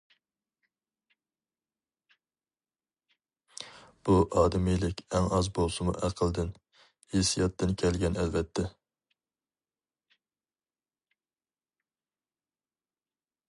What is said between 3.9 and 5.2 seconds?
بۇ ئادىمىيلىك